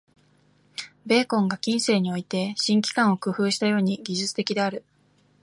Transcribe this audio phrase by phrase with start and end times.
[1.05, 4.83] ベーコンが近世において「新機関」を工夫したように、技術的である。